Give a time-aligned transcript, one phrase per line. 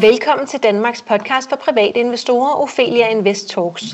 [0.00, 3.84] Velkommen til Danmarks podcast for private investorer, Ophelia Invest Talks.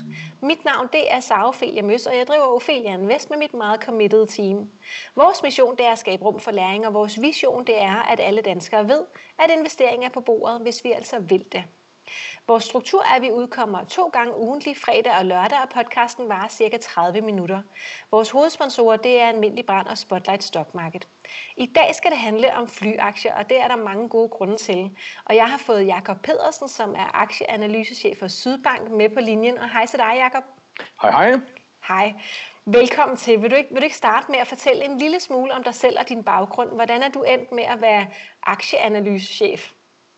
[0.41, 3.83] Mit navn det er Sara Ophelia Møs, og jeg driver Ophelia Invest med mit meget
[3.83, 4.71] committed team.
[5.15, 8.19] Vores mission det er at skabe rum for læring, og vores vision det er, at
[8.19, 9.05] alle danskere ved,
[9.37, 11.63] at investering er på bordet, hvis vi altså vil det.
[12.47, 16.47] Vores struktur er, at vi udkommer to gange ugentlig, fredag og lørdag, og podcasten varer
[16.47, 17.61] cirka 30 minutter.
[18.11, 21.07] Vores hovedsponsorer det er Almindelig Brand og Spotlight Stock Market.
[21.57, 24.97] I dag skal det handle om flyaktier, og det er der mange gode grunde til.
[25.25, 29.57] Og jeg har fået Jakob Pedersen, som er aktieanalysechef for Sydbank, med på linjen.
[29.57, 30.43] Og hej til dig, Jakob.
[31.01, 31.39] Hej, hej.
[31.87, 32.13] Hej.
[32.65, 33.41] Velkommen til.
[33.41, 35.75] Vil du, ikke, vil du ikke starte med at fortælle en lille smule om dig
[35.75, 36.69] selv og din baggrund?
[36.69, 38.07] Hvordan er du endt med at være
[38.43, 39.71] aktieanalysechef?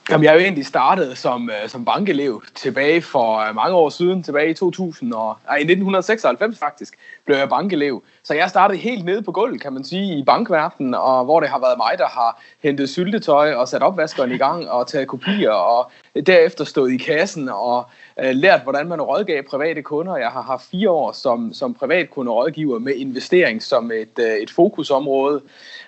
[0.09, 3.89] Jamen, jeg er jo egentlig startet som, øh, som bankelev tilbage for øh, mange år
[3.89, 6.95] siden, tilbage i 2000 og, uh, i 1996 faktisk,
[7.27, 8.03] blev jeg bankelev.
[8.23, 11.49] Så jeg startede helt nede på gulvet, kan man sige, i bankverdenen, og hvor det
[11.49, 15.51] har været mig, der har hentet syltetøj og sat opvaskeren i gang og taget kopier,
[15.51, 15.91] og
[16.25, 17.85] derefter stået i kassen og
[18.19, 20.17] øh, lært, hvordan man rådgav private kunder.
[20.17, 25.41] Jeg har haft fire år som, som privatkunderådgiver med investering som et, øh, et fokusområde.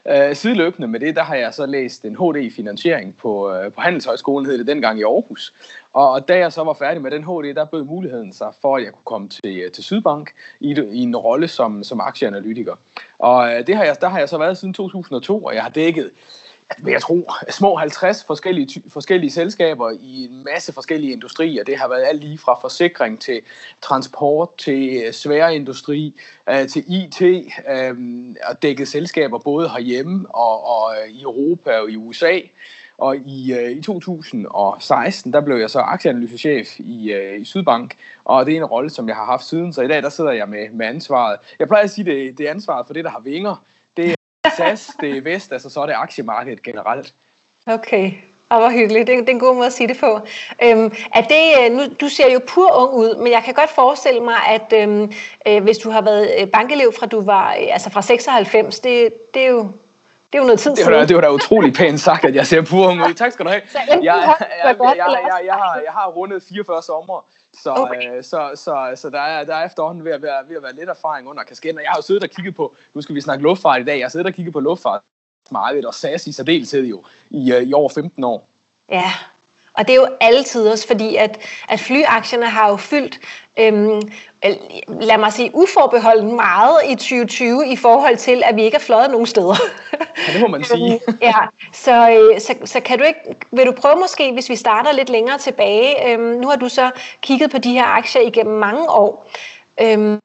[0.07, 3.71] Øh, sideløbende med det, der har jeg så læst en HD i finansiering på, øh,
[3.71, 5.53] på Handelshøjskolen, hed det dengang i Aarhus.
[5.93, 8.83] Og da jeg så var færdig med den HD, der bød muligheden sig for, at
[8.83, 12.75] jeg kunne komme til, øh, til Sydbank i, i en rolle som, som aktieanalytiker.
[13.17, 15.69] Og øh, det har jeg, der har jeg så været siden 2002, og jeg har
[15.69, 16.11] dækket
[16.77, 21.63] vil jeg tro, små 50 forskellige, forskellige selskaber i en masse forskellige industrier.
[21.63, 23.41] Det har været alt lige fra forsikring til
[23.81, 26.19] transport til øh, svære industri
[26.69, 27.47] til IT
[28.49, 32.39] og dækket selskaber både herhjemme og, og i Europa og i USA.
[32.99, 38.45] Og i, øh, i 2016, der blev jeg så aktieanalysechef i, øh, i Sydbank, og
[38.45, 39.73] det er en rolle, som jeg har haft siden.
[39.73, 41.39] Så i dag, der sidder jeg med, med ansvaret.
[41.59, 43.63] Jeg plejer at sige, det, det er ansvaret for det, der har vinger.
[43.97, 47.13] Det er SAS, det er Vest, altså så er det aktiemarkedet generelt.
[47.65, 48.11] Okay,
[48.49, 49.07] og hvor hyggeligt.
[49.07, 50.19] Det er, det er en god måde at sige det på.
[50.63, 53.69] Øhm, er det, øh, nu, du ser jo pur ung ud, men jeg kan godt
[53.69, 55.11] forestille mig, at øhm,
[55.47, 59.13] øh, hvis du har været øh, bankelev fra du var, øh, altså fra 96, det,
[59.33, 59.71] det er jo
[60.31, 62.35] det er jo noget tid det var, da, det var da utrolig pænt sagt, at
[62.35, 63.13] jeg ser pur ud.
[63.13, 63.61] Tak skal du have.
[63.75, 68.17] Jeg, jeg, jeg, jeg, jeg, jeg, har, jeg har rundet 44 sommer, så, okay.
[68.17, 70.73] øh, så, så, så der, er, der er efterhånden ved at, være, ved at være
[70.73, 71.77] lidt erfaring under kasketten.
[71.77, 73.97] Og jeg har jo siddet og kigget på, nu skal vi snakke luftfart i dag,
[73.97, 77.73] jeg har siddet og kigget på luftfartsmarkedet og SAS i særdeleshed jo i, øh, i
[77.73, 78.49] over 15 år.
[78.89, 79.11] Ja,
[79.73, 83.19] og det er jo altid også, fordi at, at flyaktierne har jo fyldt,
[83.59, 84.01] øhm,
[84.87, 89.11] lad mig sige, uforbeholden meget i 2020 i forhold til, at vi ikke er fløjet
[89.11, 89.55] nogen steder.
[90.27, 90.99] Ja, det må man sige.
[91.21, 91.35] ja,
[91.73, 93.19] så, øh, så, så kan du ikke,
[93.51, 96.91] vil du prøve måske, hvis vi starter lidt længere tilbage, øhm, nu har du så
[97.21, 99.31] kigget på de her aktier igennem mange år,
[99.81, 100.19] øhm,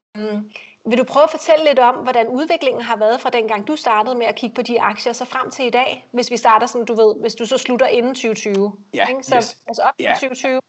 [0.85, 4.15] vil du prøve at fortælle lidt om, hvordan udviklingen har været fra dengang du startede
[4.15, 6.85] med at kigge på de aktier, så frem til i dag, hvis vi starter sådan,
[6.85, 8.77] du ved, hvis du så slutter inden 2020?
[8.95, 9.23] Ja, ikke?
[9.23, 9.57] Så, yes.
[9.67, 10.13] altså op til ja.
[10.13, 10.61] 2020.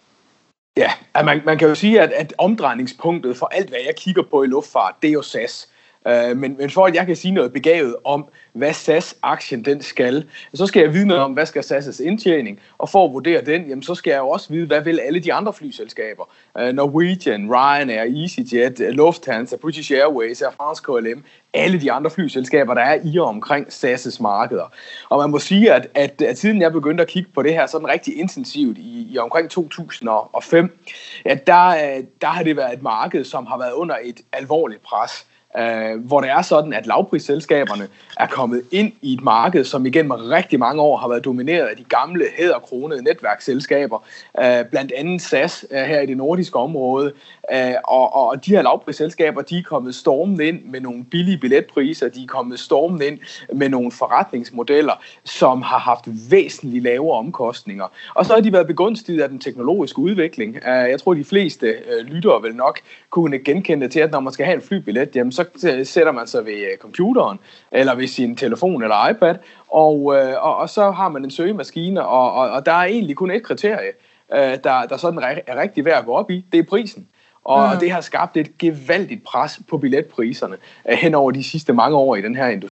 [0.78, 0.92] Ja,
[1.24, 4.48] man, man kan jo sige, at, at omdrejningspunktet for alt, hvad jeg kigger på i
[4.48, 5.70] luftfart, det er jo SAS.
[6.08, 10.26] Øh, men, men for at jeg kan sige noget begavet om, hvad SAS-aktien den skal,
[10.54, 13.62] så skal jeg vide noget om, hvad skal SAS' indtjening, og for at vurdere den,
[13.68, 16.30] jamen, så skal jeg jo også vide, hvad vil alle de andre flyselskaber,
[16.60, 21.24] uh, Norwegian, Ryanair, EasyJet, Lufthansa, British Airways, Air France KLM,
[21.54, 24.74] alle de andre flyselskaber, der er i og omkring SAS' markeder.
[25.10, 27.68] Og man må sige, at, at, at siden jeg begyndte at kigge på det her
[27.68, 30.80] sådan rigtig intensivt i, i omkring 2005,
[31.26, 34.82] at der, øh, der har det været et marked, som har været under et alvorligt
[34.84, 35.26] pres
[35.60, 37.88] øh, hvor det er sådan, at lavprisselskaberne
[38.20, 41.78] er kommet ind i et marked, som igennem rigtig mange år har været domineret af
[41.78, 44.04] de gamle hæderkronede netværksselskaber,
[44.40, 47.12] øh, blandt andet SAS øh, her i det nordiske område,
[47.54, 52.10] øh, og, og de her lavprisselskaber, de er kommet stormen ind med nogle billige billetpriser,
[52.10, 53.20] de er kommet stormen ind
[53.54, 54.94] med nogle forretningsmodeller,
[55.24, 57.86] som har haft væsentligt lavere omkostninger.
[58.14, 60.56] Og så har de været begunstiget af den teknologiske udvikling.
[60.56, 62.80] Øh, jeg tror, de fleste øh, lyttere vil nok
[63.10, 65.45] kunne genkende til, at når man skal have en flybillet, jamen, så
[65.84, 67.40] sætter man sig ved øh, computeren,
[67.72, 69.36] eller ved sin telefon eller iPad,
[69.68, 73.16] og, øh, og, og så har man en søgemaskine, og, og, og der er egentlig
[73.16, 73.92] kun et kriterie,
[74.34, 77.08] øh, der, der sådan er rigtig værd at gå op i, det er prisen.
[77.44, 77.80] Og mm.
[77.80, 80.58] det har skabt et gevaldigt pres på billetpriserne
[80.90, 82.76] øh, hen over de sidste mange år i den her industri.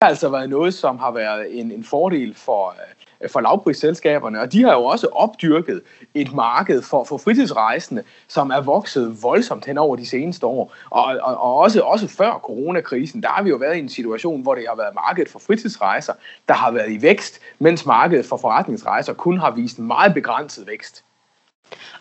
[0.00, 3.40] Det har altså været noget, som har været en, en fordel for, øh, Øh, for
[3.40, 5.82] lavprisselskaberne, og de har jo også opdyrket
[6.14, 10.74] et marked for, for fritidsrejsende, som er vokset voldsomt hen over de seneste år.
[10.90, 14.42] Og, og, og også, også før coronakrisen, der har vi jo været i en situation,
[14.42, 16.12] hvor det har været markedet for fritidsrejser,
[16.48, 20.66] der har været i vækst, mens markedet for forretningsrejser kun har vist en meget begrænset
[20.66, 21.04] vækst.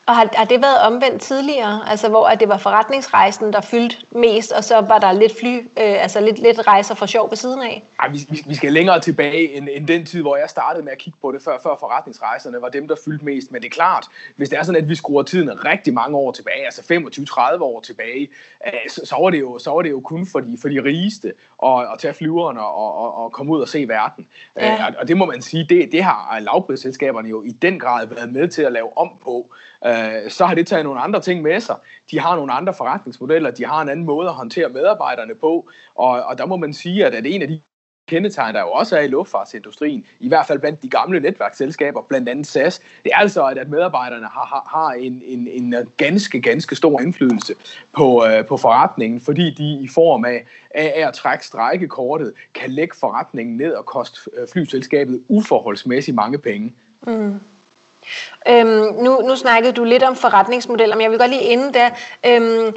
[0.07, 3.97] Og har, har det været omvendt tidligere, altså hvor at det var forretningsrejsen, der fyldte
[4.11, 7.37] mest, og så var der lidt fly, øh, altså lidt, lidt rejser for sjov ved
[7.37, 7.83] siden af?
[7.99, 10.91] Ej, vi, vi, vi skal længere tilbage end, end den tid, hvor jeg startede med
[10.91, 13.51] at kigge på det, før, før forretningsrejserne var dem, der fyldte mest.
[13.51, 14.05] Men det er klart,
[14.35, 16.81] hvis det er sådan, at vi skruer tiden rigtig mange år tilbage, altså
[17.57, 18.27] 25-30 år tilbage,
[18.67, 20.83] øh, så, så, var det jo, så var det jo kun for de, for de
[20.83, 24.27] rigeste at, at tage flyverne og, og, og komme ud og se verden.
[24.57, 24.73] Ja.
[24.73, 28.07] Øh, og, og det må man sige, det, det har lavprisselskaberne jo i den grad
[28.07, 29.53] været med til at lave om på
[29.85, 31.75] øh, Øh, så har det taget nogle andre ting med sig.
[32.11, 36.09] De har nogle andre forretningsmodeller, de har en anden måde at håndtere medarbejderne på, og,
[36.23, 37.61] og der må man sige, at, at en af de
[38.07, 42.29] kendetegn, der jo også er i luftfartsindustrien, i hvert fald blandt de gamle netværksselskaber, blandt
[42.29, 46.75] andet SAS, det er altså, at, medarbejderne har, har, har en, en, en ganske, ganske
[46.75, 47.53] stor indflydelse
[47.93, 52.95] på, øh, på forretningen, fordi de i form af, af, at trække strækkekortet, kan lægge
[52.99, 56.73] forretningen ned og koste øh, flyselskabet uforholdsmæssigt mange penge.
[57.07, 57.39] Mm.
[58.47, 58.67] Øhm,
[59.03, 61.89] nu, nu snakkede du lidt om forretningsmodeller, men jeg vil godt lige inden der.
[62.25, 62.75] Øhm,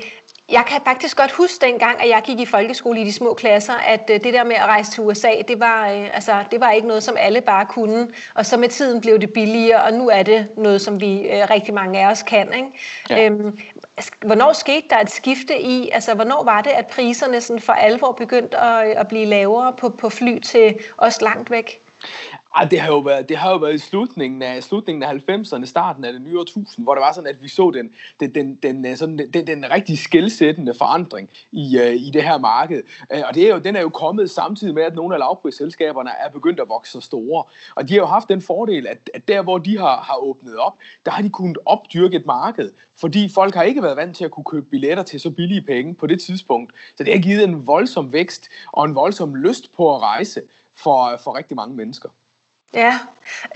[0.50, 3.72] jeg kan faktisk godt huske dengang, at jeg gik i folkeskole i de små klasser,
[3.72, 6.70] at øh, det der med at rejse til USA, det var, øh, altså, det var
[6.70, 8.08] ikke noget, som alle bare kunne.
[8.34, 11.50] Og så med tiden blev det billigere, og nu er det noget, som vi øh,
[11.50, 12.52] rigtig mange af os kan.
[12.54, 12.70] Ikke?
[13.10, 13.26] Ja.
[13.26, 13.58] Øhm,
[14.20, 18.12] hvornår skete der et skifte i, altså hvornår var det, at priserne sådan for alvor
[18.12, 21.80] begyndte at, at blive lavere på, på fly til os langt væk?
[22.56, 25.64] Ej, det har jo været, det har jo været i slutningen af, slutningen af 90'erne,
[25.64, 27.90] starten af det nye årtusind, hvor det var sådan, at vi så den,
[28.20, 32.38] den, den, den, øh, sådan, den, den rigtig skældsættende forandring i, uh, i det her
[32.38, 32.82] marked.
[33.14, 36.10] Uh, og det er jo, den er jo kommet samtidig med, at nogle af lavprisselskaberne
[36.10, 37.44] er begyndt at vokse så store.
[37.74, 40.56] Og de har jo haft den fordel, at, at der, hvor de har, har åbnet
[40.56, 44.24] op, der har de kunnet opdyrke et marked, fordi folk har ikke været vant til
[44.24, 46.72] at kunne købe billetter til så billige penge på det tidspunkt.
[46.96, 50.42] Så det har givet en voldsom vækst og en voldsom lyst på at rejse
[50.82, 52.08] for, for rigtig mange mennesker.
[52.74, 52.98] Ja,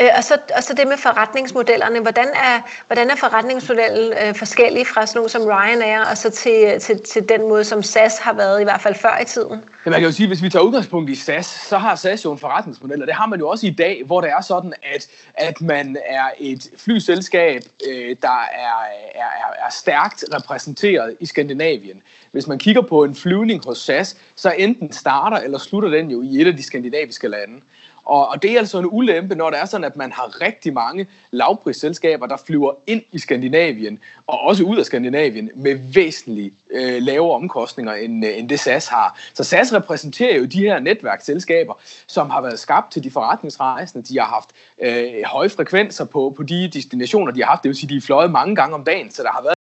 [0.00, 2.00] øh, og, så, og så det med forretningsmodellerne.
[2.00, 6.80] Hvordan er, hvordan er forretningsmodellen øh, forskellig fra sådan nogle som Ryanair og så til,
[6.80, 9.62] til, til den måde, som SAS har været i hvert fald før i tiden?
[9.86, 12.32] Ja, man kan jo sige, hvis vi tager udgangspunkt i SAS, så har SAS jo
[12.32, 15.08] en forretningsmodel, og det har man jo også i dag, hvor det er sådan, at,
[15.34, 22.02] at man er et flyselskab, øh, der er, er, er, er stærkt repræsenteret i Skandinavien.
[22.32, 26.22] Hvis man kigger på en flyvning hos SAS, så enten starter eller slutter den jo
[26.22, 27.60] i et af de skandinaviske lande.
[28.04, 30.72] Og, og det er altså en ulempe, når det er sådan, at man har rigtig
[30.72, 37.02] mange lavprisselskaber, der flyver ind i Skandinavien, og også ud af Skandinavien, med væsentligt øh,
[37.02, 39.18] lavere omkostninger, end, øh, end det SAS har.
[39.34, 41.74] Så SAS repræsenterer jo de her netværksselskaber,
[42.06, 44.08] som har været skabt til de forretningsrejsende.
[44.08, 44.50] De har haft
[44.82, 47.62] øh, høje frekvenser på, på de destinationer, de har haft.
[47.62, 49.61] Det vil sige, de er fløjet mange gange om dagen, så der har været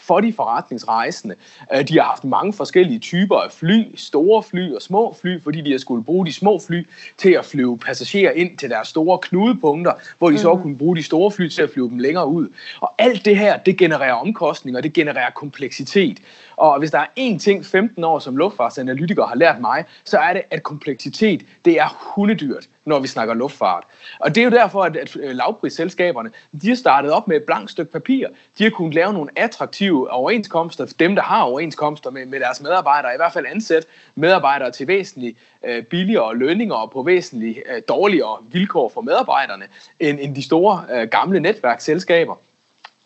[0.00, 1.34] for de forretningsrejsende.
[1.74, 5.60] Øh, de har haft mange forskellige typer af fly, store fly og små fly, fordi
[5.60, 6.86] de har skulle bruge de små fly
[7.18, 10.62] til at flyve passagerer ind til deres store knudepunkter, hvor de så mm.
[10.62, 12.48] kunne bruge de store fly til at flyve dem længere ud.
[12.80, 16.18] Og alt det her, det genererer omkostninger, det genererer kompleksitet.
[16.60, 20.32] Og hvis der er én ting, 15 år som luftfartsanalytiker har lært mig, så er
[20.32, 23.84] det, at kompleksitet, det er hundedyrt, når vi snakker luftfart.
[24.18, 26.30] Og det er jo derfor, at, at øh, lavprisselskaberne,
[26.62, 28.26] de har startet op med et blankt stykke papir.
[28.58, 33.14] De har kunnet lave nogle attraktive overenskomster, dem der har overenskomster med, med deres medarbejdere,
[33.14, 38.36] i hvert fald ansat medarbejdere til væsentligt øh, billigere lønninger og på væsentligt øh, dårligere
[38.50, 39.64] vilkår for medarbejderne,
[40.00, 42.34] end, end de store øh, gamle netværksselskaber.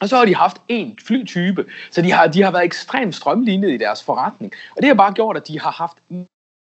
[0.05, 3.71] Og så har de haft én flytype, så de har, de har været ekstremt strømlignet
[3.71, 4.53] i deres forretning.
[4.77, 5.97] Og det har bare gjort, at de har haft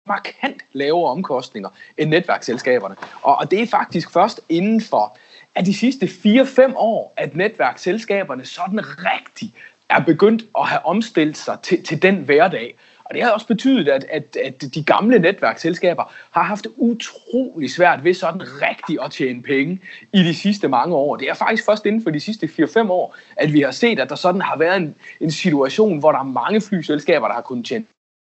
[0.08, 1.68] markant lavere omkostninger
[1.98, 2.96] end netværksselskaberne.
[3.22, 5.18] Og, og det er faktisk først inden for
[5.54, 9.54] at de sidste 4-5 år, at netværksselskaberne sådan rigtig
[9.90, 12.76] er begyndt at have omstillet sig til, til den hverdag.
[13.08, 17.70] Og det har også betydet, at, at, at de gamle netværksselskaber har haft det utrolig
[17.70, 19.80] svært ved sådan rigtigt at tjene penge
[20.12, 21.16] i de sidste mange år.
[21.16, 24.08] Det er faktisk først inden for de sidste 4-5 år, at vi har set, at
[24.08, 27.66] der sådan har været en, en situation, hvor der er mange flyselskaber, der har kunnet
[27.66, 27.84] tjene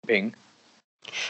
[0.09, 0.33] penge.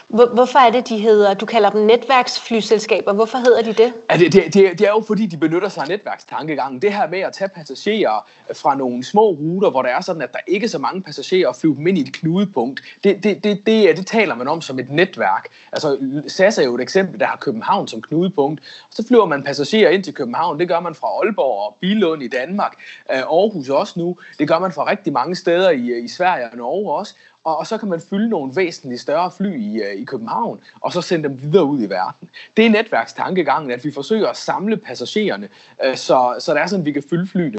[0.08, 3.92] Hvorfor er det, de hedder, du kalder dem netværksflyselskaber, hvorfor hedder de det?
[4.10, 6.82] Ja, det, det, det, er jo fordi, de benytter sig af netværkstankegangen.
[6.82, 10.32] Det her med at tage passagerer fra nogle små ruter, hvor der er sådan, at
[10.32, 13.44] der ikke er så mange passagerer, og flyve dem ind i et knudepunkt, det, det,
[13.44, 15.48] det, det, det taler man om som et netværk.
[15.72, 18.62] Altså SAS er jo et eksempel, der har København som knudepunkt.
[18.90, 22.28] Så flyver man passagerer ind til København, det gør man fra Aalborg og Bilund i
[22.28, 22.72] Danmark,
[23.12, 26.56] øh, Aarhus også nu, det gør man fra rigtig mange steder i, i Sverige og
[26.56, 30.04] Norge også og, og så kan man fylde nogle væsentligt større fly i, øh, i
[30.04, 32.30] København, og så sende dem videre ud i verden.
[32.56, 35.48] Det er netværkstankegangen, at vi forsøger at samle passagererne,
[35.84, 37.56] øh, så, så det er sådan, at vi kan fylde flyene.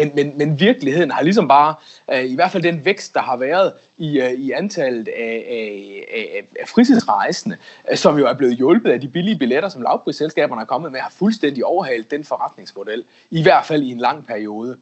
[0.00, 1.74] Men, men, men virkeligheden har ligesom bare,
[2.12, 6.04] øh, i hvert fald den vækst, der har været i, øh, i antallet af, af,
[6.14, 7.56] af, af fritidsrejsende,
[7.90, 11.00] øh, som jo er blevet hjulpet af de billige billetter, som lavprisselskaberne er kommet med,
[11.00, 14.78] har fuldstændig overhalet den forretningsmodel, i hvert fald i en lang periode.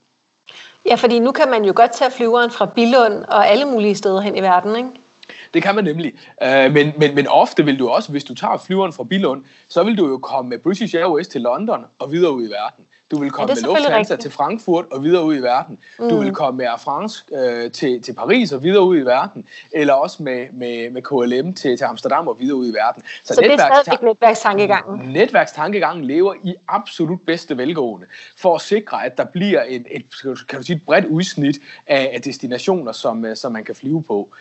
[0.87, 4.21] Ja, fordi nu kan man jo godt tage flyveren fra Billund og alle mulige steder
[4.21, 4.89] hen i verden, ikke?
[5.55, 6.13] Det kan man nemlig.
[6.45, 9.83] Uh, men, men, men ofte vil du også, hvis du tager flyveren fra Billund, så
[9.83, 12.87] vil du jo komme med British Airways til London og videre ud i verden.
[13.13, 14.21] Du vil komme ja, med Lufthansa rigtigt.
[14.21, 15.79] til Frankfurt og videre ud i verden.
[15.99, 16.09] Mm.
[16.09, 19.47] Du vil komme med Air France øh, til, til Paris og videre ud i verden.
[19.73, 23.03] Eller også med, med, med KLM til, til Amsterdam og videre ud i verden.
[23.25, 25.13] Så, så det er stadig netværkstankegangen?
[25.13, 30.05] Netværkstankegangen lever i absolut bedste velgående for at sikre, at der bliver et, et,
[30.49, 34.03] kan du sige, et bredt udsnit af, af destinationer, som, øh, som man kan flyve
[34.03, 34.33] på.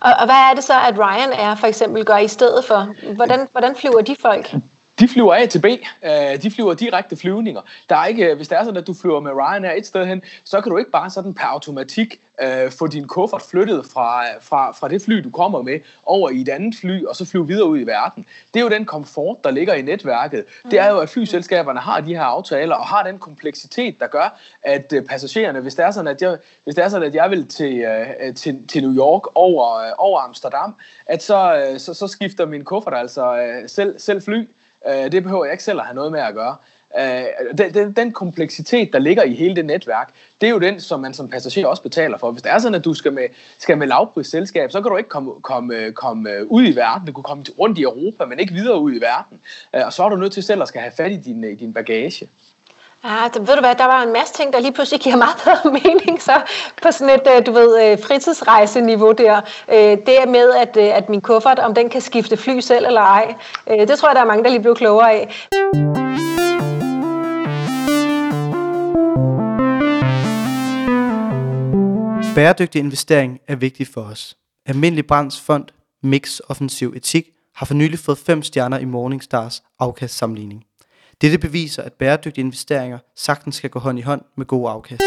[0.00, 2.94] Og, og hvad er det så, at Ryanair for eksempel gør i stedet for?
[3.14, 4.54] Hvordan, hvordan flyver de folk?
[5.00, 5.64] De flyver A til B.
[6.04, 7.60] Øh, de flyver direkte flyvninger.
[7.88, 10.22] Der er ikke, hvis det er sådan, at du flyver med Ryanair et sted hen,
[10.44, 14.72] så kan du ikke bare sådan per automatik øh, få din kuffert flyttet fra, fra,
[14.72, 17.68] fra det fly, du kommer med, over i et andet fly, og så flyve videre
[17.68, 18.26] ud i verden.
[18.54, 20.44] Det er jo den komfort, der ligger i netværket.
[20.70, 24.38] Det er jo, at flyselskaberne har de her aftaler, og har den kompleksitet, der gør,
[24.62, 27.30] at øh, passagererne, hvis det er sådan, at jeg, hvis det er sådan, at jeg
[27.30, 30.74] vil til, øh, til, til New York over, øh, over Amsterdam,
[31.06, 34.46] at så, øh, så, så skifter min kuffert altså øh, selv, selv fly.
[34.88, 36.56] Øh, det behøver jeg ikke selv at have noget med at gøre.
[37.00, 40.80] Øh, den, den, den kompleksitet, der ligger i hele det netværk, det er jo den,
[40.80, 42.30] som man som passager også betaler for.
[42.30, 43.28] Hvis det er sådan, at du skal med,
[43.58, 47.06] skal med lavprisselskab, så kan du ikke komme, komme, komme øh, ud i verden.
[47.06, 49.40] Du kan komme rundt i Europa, men ikke videre ud i verden.
[49.74, 51.58] Øh, og så er du nødt til selv at skal have fat i din, øh,
[51.60, 52.28] din bagage.
[53.04, 55.36] Ja, det, ved du hvad, der var en masse ting, der lige pludselig giver meget
[55.44, 56.32] bedre mening, så
[56.82, 59.40] på sådan et, øh, du ved, øh, fritidsrejseniveau der.
[59.68, 59.76] Øh,
[60.06, 63.34] det er med, at, at min kuffert, om den kan skifte fly selv eller ej,
[63.68, 65.46] det tror jeg, der er mange, der lige blev klogere af.
[72.34, 74.36] Bæredygtig investering er vigtig for os.
[74.66, 75.64] Almindelig Brands Fond
[76.02, 77.24] Mix Offensiv Etik
[77.54, 80.64] har for nylig fået 5 stjerner i Morningstars afkastsamligning.
[81.20, 85.02] Dette beviser, at bæredygtige investeringer sagtens skal gå hånd i hånd med gode afkast.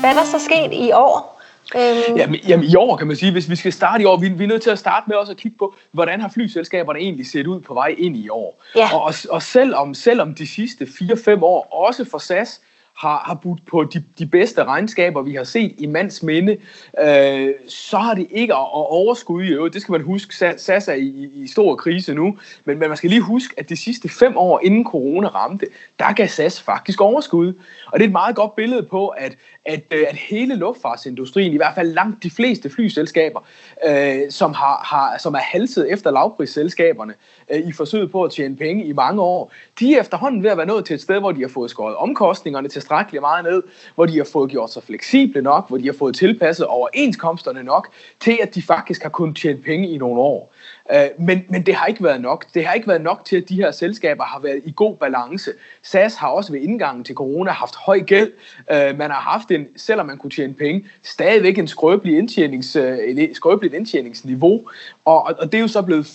[0.00, 1.42] Hvad er der så sket i år?
[1.76, 2.16] Øhm...
[2.16, 4.44] Jamen, jamen i år kan man sige, hvis vi skal starte i år, vi, vi
[4.44, 7.46] er nødt til at starte med også at kigge på, hvordan har flyselskaberne egentlig set
[7.46, 8.62] ud på vej ind i år.
[8.76, 8.96] Ja.
[8.96, 12.60] Og, og selvom, selvom de sidste 4-5 år, også for SAS,
[12.96, 16.56] har, har budt på de, de bedste regnskaber, vi har set i mands minde,
[17.00, 19.74] øh, så har det ikke at, at overskud i øvrigt.
[19.74, 20.34] Det skal man huske.
[20.56, 23.76] SAS er i, i stor krise nu, men, men man skal lige huske, at de
[23.76, 25.66] sidste fem år inden corona ramte,
[25.98, 27.54] der gav SAS faktisk overskud.
[27.86, 31.56] Og det er et meget godt billede på, at, at, øh, at hele luftfartsindustrien, i
[31.56, 33.40] hvert fald langt de fleste flyselskaber,
[33.88, 37.14] øh, som, har, har, som er halset efter lavprisselskaberne
[37.50, 40.56] øh, i forsøget på at tjene penge i mange år, de er efterhånden ved at
[40.56, 43.62] være nået til et sted, hvor de har fået skåret omkostningerne tilstrækkeligt meget ned,
[43.94, 47.88] hvor de har fået gjort sig fleksible nok, hvor de har fået tilpasset overenskomsterne nok,
[48.20, 50.51] til at de faktisk har kunnet tjene penge i nogle år.
[50.94, 52.46] Øh, men, men det har ikke været nok.
[52.54, 55.50] Det har ikke været nok til, at de her selskaber har været i god balance.
[55.82, 58.32] SAS har også ved indgangen til corona haft høj gæld.
[58.72, 62.98] Øh, man har haft en, selvom man kunne tjene penge, stadigvæk en skrøbelig, indtjenings, øh,
[62.98, 64.62] et skrøbeligt indtjeningsniveau.
[65.04, 66.06] Og, og det er jo så blevet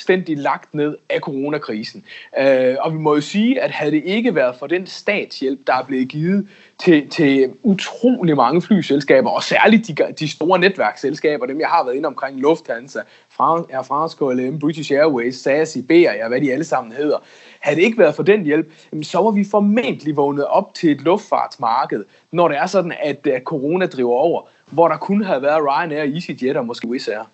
[0.00, 2.04] fuldstændig lagt ned af coronakrisen.
[2.38, 5.74] Øh, og vi må jo sige, at havde det ikke været for den statshjælp, der
[5.74, 11.60] er blevet givet til, til utrolig mange flyselskaber, og særligt de, de store netværksselskaber, dem
[11.60, 12.98] jeg har været inde omkring, Lufthansa,
[13.38, 17.18] Air France, KLM, British Airways, SAS, Iberia, hvad de alle sammen hedder.
[17.60, 21.00] Havde det ikke været for den hjælp, så var vi formentlig vågnet op til et
[21.00, 25.62] luftfartsmarked, når det er sådan, at, at corona driver over, hvor der kun havde været
[25.62, 27.24] Ryanair, EasyJet og måske Wizz Air.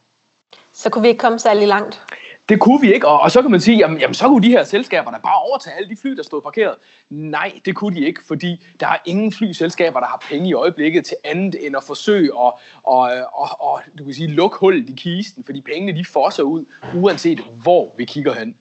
[0.72, 2.02] Så kunne vi ikke komme særlig langt.
[2.48, 4.48] Det kunne vi ikke, og, og så kan man sige, jamen, jamen så kunne de
[4.48, 6.74] her selskaber da bare overtage alle de fly, der stod parkeret.
[7.10, 11.04] Nej, det kunne de ikke, fordi der er ingen flyselskaber, der har penge i øjeblikket
[11.04, 14.92] til andet end at forsøge at og, og, og, du kan sige, lukke hullet i
[14.92, 18.56] kisten, fordi pengene de fosser ud, uanset hvor vi kigger hen.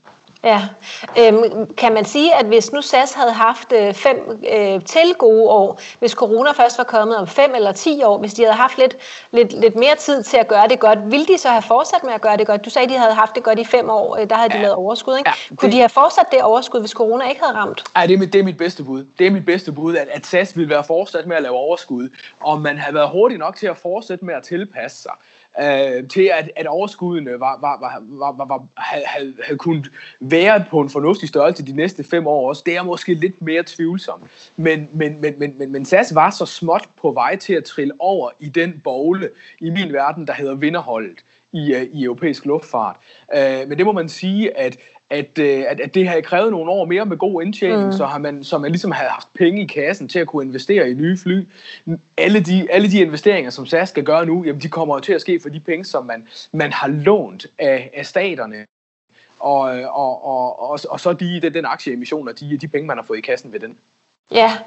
[0.46, 0.62] Ja,
[1.20, 5.50] øhm, kan man sige, at hvis nu SAS havde haft øh, fem øh, til gode
[5.50, 8.78] år, hvis corona først var kommet om fem eller ti år, hvis de havde haft
[8.78, 8.98] lidt,
[9.32, 12.14] lidt, lidt mere tid til at gøre det godt, ville de så have fortsat med
[12.14, 12.66] at gøre det godt?
[12.66, 14.56] Du sagde, at de havde haft det godt i fem år, øh, der havde de
[14.56, 14.62] ja.
[14.62, 15.18] lavet overskud.
[15.18, 15.30] Ikke?
[15.30, 15.60] Ja, det...
[15.60, 17.84] Kunne de have fortsat det overskud, hvis corona ikke havde ramt?
[17.98, 19.06] Ja, det er mit, det er mit bedste bud.
[19.20, 22.10] Det er mit bedste bud, at, at SAS ville være fortsat med at lave overskud,
[22.40, 25.12] og man havde været hurtig nok til at fortsætte med at tilpasse sig
[25.62, 30.66] øh, til at, at overskuddene var, var, var, var, var, var, havde, havde kunnet være
[30.70, 32.64] på en fornuftig størrelse de næste fem år også.
[32.66, 34.24] Det er måske lidt mere tvivlsomt.
[34.56, 37.94] Men, men, men, men, men, men SAS var så småt på vej til at trille
[38.00, 42.96] over i den bogle i min verden, der hedder vinderholdet i, øh, i europæisk luftfart.
[43.36, 44.78] Øh, men det må man sige, at
[45.10, 47.92] at, øh, at, at det har krævet nogle år mere med god indtjening, mm.
[47.92, 50.92] så, har man, så man ligesom har haft penge i kassen til at kunne investere
[50.92, 51.48] i nye fly.
[52.18, 55.14] Alle de, alle de investeringer, som SAS skal gøre nu, jamen de kommer jo til
[55.14, 58.66] at ske for de penge, som man, man har lånt af, af staterne.
[59.40, 62.98] Og, og, og, og, og så de, den, den aktieemission og de, de penge, man
[62.98, 63.78] har fået i kassen ved den.
[64.32, 64.58] Ja,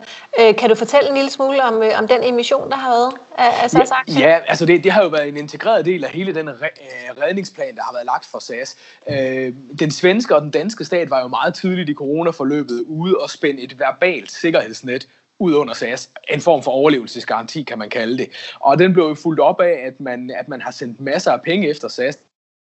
[0.41, 3.13] øh, kan du fortælle en lille smule om, øh, om den emission, der har været
[3.39, 4.21] af, af SAS aktier?
[4.21, 6.53] Ja, ja altså det, det har jo været en integreret del af hele den re,
[6.53, 8.77] øh, redningsplan, der har været lagt for SAS.
[9.11, 13.31] Øh, den svenske og den danske stat var jo meget tydeligt i coronaforløbet ude og
[13.31, 16.11] spænde et verbalt sikkerhedsnet ud under SAS.
[16.29, 18.29] En form for overlevelsesgaranti, kan man kalde det.
[18.61, 21.43] Og den blev jo fuldt op af, at man, at man har sendt masser af
[21.43, 22.19] penge efter SAS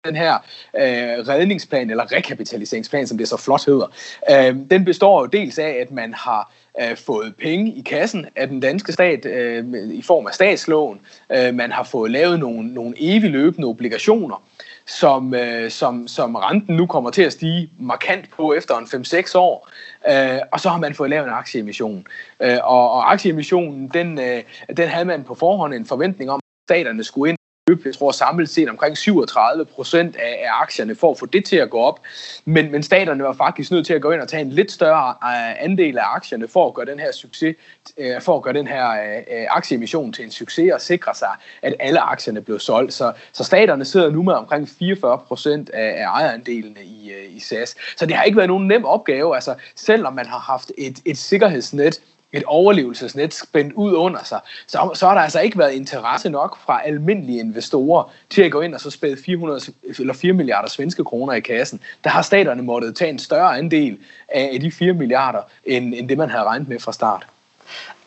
[0.05, 0.35] den her
[0.77, 3.87] øh, redningsplan, eller rekapitaliseringsplan, som det så flot hedder,
[4.31, 8.49] øh, den består jo dels af, at man har øh, fået penge i kassen af
[8.49, 11.01] den danske stat øh, i form af statslån.
[11.33, 14.43] Øh, man har fået lavet nogle, nogle evig løbende obligationer,
[14.87, 19.39] som, øh, som, som renten nu kommer til at stige markant på efter en 5-6
[19.39, 19.69] år.
[20.09, 22.07] Øh, og så har man fået lavet en aktieemission.
[22.43, 24.43] Øh, og, og aktieemissionen, den, øh,
[24.77, 28.13] den havde man på forhånd en forventning om, at staterne skulle ind købe, jeg tror
[28.13, 31.79] samlet set omkring 37 procent af, af aktierne for at få det til at gå
[31.79, 32.01] op.
[32.45, 35.15] Men, men staterne var faktisk nødt til at gå ind og tage en lidt større
[35.23, 37.57] uh, andel af aktierne for at gøre den her succes,
[37.99, 41.29] uh, for at gøre den her uh, aktieemission til en succes og sikre sig,
[41.63, 42.93] at alle aktierne blev solgt.
[42.93, 47.41] Så, så staterne sidder nu med omkring 44 procent af, af ejerandelene i, uh, i
[47.41, 47.77] SAS.
[47.97, 49.35] Så det har ikke været nogen nem opgave.
[49.35, 52.01] Altså, selvom man har haft et, et sikkerhedsnet,
[52.35, 56.59] et overlevelsesnet spændt ud under sig, så, så har der altså ikke været interesse nok
[56.67, 59.61] fra almindelige investorer til at gå ind og så spæde 400
[59.99, 61.81] eller 4 milliarder svenske kroner i kassen.
[62.05, 63.99] Der har staterne måttet tage en større andel
[64.29, 67.27] af de 4 milliarder, end, end det man havde regnet med fra start.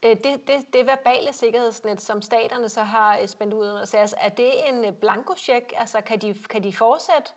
[0.04, 4.16] Øh, det, det, det verbale sikkerhedsnet, som staterne så har øh, spændt ud under SAS,
[4.18, 5.74] er det en blankocheck?
[5.76, 7.32] Altså, kan de, kan de fortsætte?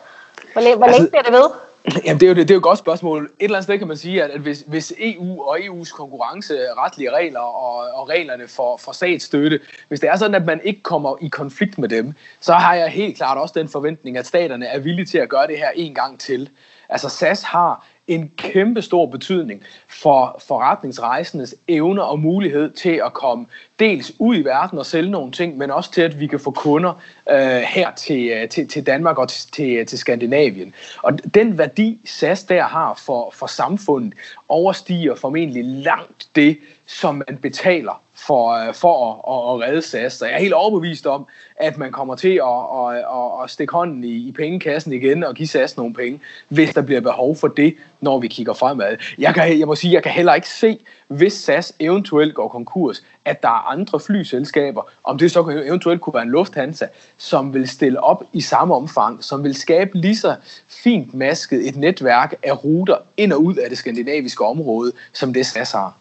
[0.53, 1.70] Hvor, hvor altså, længe bliver det ved?
[2.05, 3.25] Jamen, det er, jo, det, det er jo et godt spørgsmål.
[3.25, 7.09] Et eller andet sted kan man sige, at, at hvis, hvis EU og EU's konkurrenceretlige
[7.09, 10.83] øh, regler og, og reglerne for, for statsstøtte, hvis det er sådan, at man ikke
[10.83, 14.67] kommer i konflikt med dem, så har jeg helt klart også den forventning, at staterne
[14.67, 16.51] er villige til at gøre det her en gang til.
[16.89, 23.47] Altså SAS har en kæmpe stor betydning for forretningsrejsendes evner og mulighed til at komme
[23.81, 26.51] dels ud i verden og sælge nogle ting, men også til, at vi kan få
[26.51, 26.93] kunder
[27.31, 30.75] øh, her til, øh, til, til Danmark og til, til, øh, til Skandinavien.
[31.03, 34.15] Og den værdi, SAS der har for, for samfundet,
[34.49, 40.13] overstiger formentlig langt det, som man betaler for, øh, for at, at, at redde SAS.
[40.13, 43.73] Så jeg er helt overbevist om, at man kommer til at, at, at, at stikke
[43.73, 47.49] hånden i, i pengekassen igen og give SAS nogle penge, hvis der bliver behov for
[47.49, 48.97] det, når vi kigger fremad.
[49.19, 50.79] Jeg, kan, jeg må sige, jeg kan heller ikke se,
[51.11, 56.15] hvis SAS eventuelt går konkurs, at der er andre flyselskaber, om det så eventuelt kunne
[56.15, 56.87] være en Lufthansa,
[57.19, 60.37] som vil stille op i samme omfang, som vil skabe lige så
[60.69, 65.47] fint masket et netværk af ruter ind og ud af det skandinaviske område, som det
[65.47, 65.97] SAS har.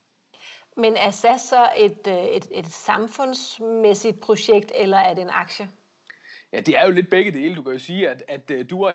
[0.75, 5.71] Men er SAS så et, øh, et, et samfundsmæssigt projekt, eller er det en aktie?
[6.51, 7.55] Ja, det er jo lidt begge dele.
[7.55, 8.93] Du kan jo sige, at, at øh, du og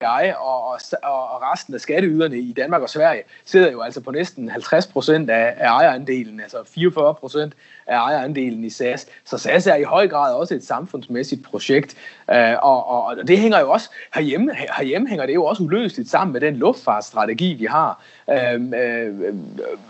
[0.00, 4.10] jeg og, og, og resten af skatteyderne i Danmark og Sverige sidder jo altså på
[4.10, 7.54] næsten 50 procent af, af ejerandelen, altså 44 procent
[7.86, 9.06] af ejerandelen i SAS.
[9.24, 11.96] Så SAS er i høj grad også et samfundsmæssigt projekt,
[12.30, 16.10] øh, og, og, og det hænger jo også herhjemme, herhjemme hænger det jo også uløseligt
[16.10, 19.34] sammen med den luftfartsstrategi, vi har, øh, øh,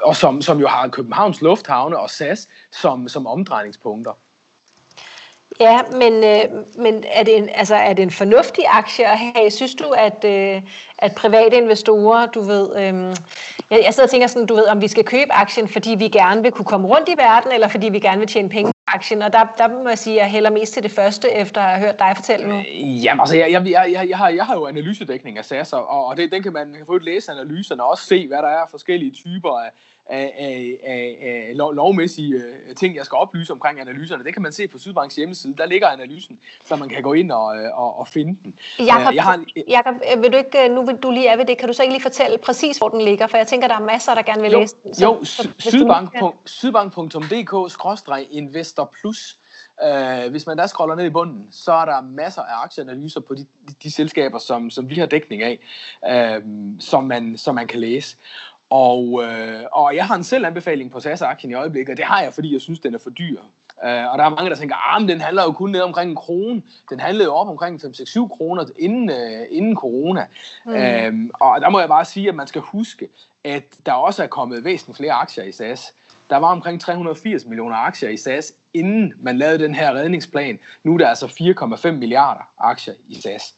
[0.02, 4.12] og som, som jo har Københavns Lufthavne og SAS som, som omdrejningspunkter.
[5.60, 9.50] Ja, men, øh, men er, det en, altså, er det en fornuftig aktie at have?
[9.50, 10.62] Synes du, at, øh,
[10.98, 13.16] at private investorer, du ved, øh,
[13.70, 16.08] jeg, jeg sidder og tænker sådan, du ved, om vi skal købe aktien, fordi vi
[16.08, 18.94] gerne vil kunne komme rundt i verden, eller fordi vi gerne vil tjene penge på
[18.94, 21.60] aktien, og der, der må jeg sige, at jeg hælder mest til det første, efter
[21.60, 22.54] at have hørt dig fortælle nu.
[22.54, 25.72] Øh, jamen, altså, jeg, jeg, jeg, jeg, jeg, har, jeg har jo analysedækning af SAS,
[25.72, 28.48] og, og det, den kan man kan få læse analyserne og også se, hvad der
[28.48, 29.70] er forskellige typer af,
[30.06, 34.24] af, af, af, af lov, lovmæssige øh, ting, jeg skal oplyse omkring analyserne.
[34.24, 35.56] Det kan man se på Sydbanks hjemmeside.
[35.56, 38.58] Der ligger analysen, så man kan gå ind og, øh, og, og finde den.
[38.78, 41.68] Jakob, øh, jeg har, Jacob, vil du ikke, nu du lige er ved det, kan
[41.68, 43.26] du så ikke lige fortælle præcis, hvor den ligger?
[43.26, 44.94] For jeg tænker, der er masser, der gerne vil jo, læse den.
[44.94, 45.48] Så, jo, så,
[46.46, 49.38] sydbank.dk-investor plus
[49.82, 53.34] Uh, hvis man der scroller ned i bunden, så er der masser af aktieanalyser på
[53.34, 55.58] de, de, de selskaber, som, som vi har dækning af,
[56.02, 56.42] uh,
[56.80, 58.16] som, man, som man kan læse.
[58.74, 62.22] Og, øh, og jeg har en selv anbefaling på SAS-aktien i øjeblikket, og det har
[62.22, 63.38] jeg, fordi jeg synes, den er for dyr.
[63.84, 66.10] Øh, og der er mange, der tænker, at ah, den handler jo kun ned omkring
[66.10, 66.62] en krone.
[66.90, 70.26] Den handlede jo op omkring 5-6-7 kroner inden, øh, inden corona.
[70.64, 70.72] Mm.
[70.72, 73.08] Øh, og der må jeg bare sige, at man skal huske,
[73.44, 75.94] at der også er kommet væsentligt flere aktier i SAS.
[76.30, 80.58] Der var omkring 380 millioner aktier i SAS, inden man lavede den her redningsplan.
[80.82, 83.54] Nu er der altså 4,5 milliarder aktier i SAS.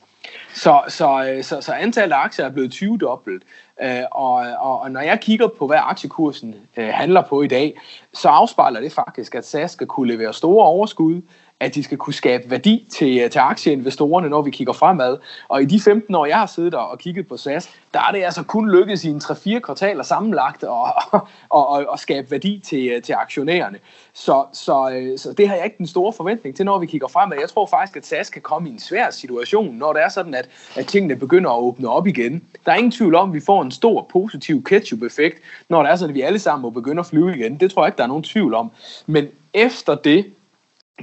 [0.55, 3.43] Så, så, øh, så, så antallet af aktier er blevet 20 dobbelt.
[3.83, 7.81] Øh, og, og, og når jeg kigger på, hvad aktiekursen øh, handler på i dag,
[8.13, 11.23] så afspejler det faktisk, at SAS skal kunne levere store overskud,
[11.61, 15.19] at de skal kunne skabe værdi til, øh, til aktieinvestorerne, når vi kigger fremad.
[15.49, 18.13] Og i de 15 år, jeg har siddet der og kigget på SAS, der er
[18.13, 20.87] det altså kun lykkedes i en 3-4 kvartaler sammenlagt at, og,
[21.49, 23.79] og, og, og skabe værdi til, øh, til aktionærerne.
[24.13, 27.09] Så, så, øh, så det har jeg ikke den store forventning til, når vi kigger
[27.09, 27.37] fremad.
[27.41, 30.35] Jeg tror faktisk, at SAS kan komme i en svær situation, når det er sådan,
[30.35, 32.43] at, at tingene begynder at åbne op igen.
[32.67, 35.39] Der er ingen tvivl om, at vi får en stor positiv ketchup-effekt,
[35.69, 37.57] når det er sådan, at vi alle sammen må begynde at flyve igen.
[37.61, 38.71] Det tror jeg ikke, der er nogen tvivl om.
[39.07, 40.27] Men efter det,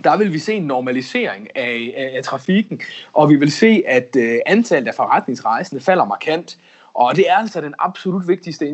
[0.03, 2.81] der vil vi se en normalisering af, af, af trafikken,
[3.13, 6.57] og vi vil se, at øh, antallet af forretningsrejsende falder markant.
[6.93, 8.69] Og det er altså den absolut vigtigste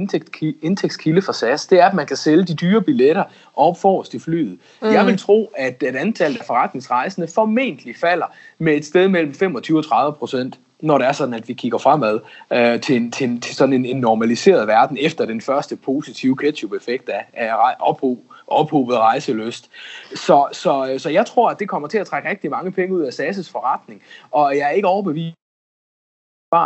[0.61, 3.23] indtægtskilde for SAS, det er, at man kan sælge de dyre billetter
[3.55, 4.59] op forrest i flyet.
[4.81, 4.87] Mm.
[4.87, 8.25] Jeg vil tro, at, at antallet af forretningsrejsende formentlig falder
[8.57, 11.77] med et sted mellem 25 og 30 procent når det er sådan, at vi kigger
[11.77, 12.19] fremad
[12.53, 16.37] øh, til, en, til, en, til sådan en, en normaliseret verden efter den første positive
[16.37, 18.19] ketchup-effekt af, af ophov,
[18.51, 19.69] ophobet rejseløst.
[20.15, 22.95] Så, så, øh, så jeg tror, at det kommer til at trække rigtig mange penge
[22.95, 25.35] ud af SAS' forretning, og jeg er ikke overbevist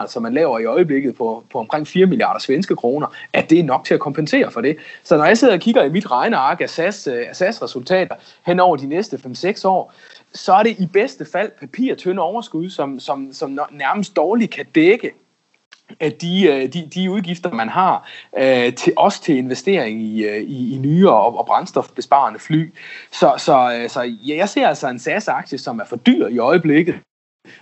[0.07, 3.63] som man laver i øjeblikket på, på omkring 4 milliarder svenske kroner, at det er
[3.63, 4.77] nok til at kompensere for det.
[5.03, 8.15] Så når jeg sidder og kigger i mit regneark af SAS, øh, af SAS resultater
[8.45, 9.93] hen over de næste 5-6 år,
[10.33, 15.11] så er det i bedste fald papirtynde overskud, som, som, som nærmest dårligt kan dække
[16.21, 20.75] de, øh, de, de udgifter, man har, øh, til, også til investering i, øh, i,
[20.75, 22.73] i nye og, og brændstofbesparende fly.
[23.11, 26.37] Så, så, øh, så ja, jeg ser altså en SAS-aktie, som er for dyr i
[26.37, 26.95] øjeblikket.